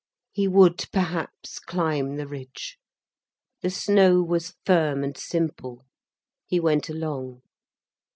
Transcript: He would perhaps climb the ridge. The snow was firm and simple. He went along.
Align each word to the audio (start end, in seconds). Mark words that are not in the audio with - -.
He 0.31 0.47
would 0.47 0.83
perhaps 0.91 1.59
climb 1.59 2.15
the 2.15 2.25
ridge. 2.25 2.79
The 3.61 3.69
snow 3.69 4.23
was 4.23 4.55
firm 4.65 5.03
and 5.03 5.15
simple. 5.15 5.83
He 6.47 6.59
went 6.59 6.89
along. 6.89 7.43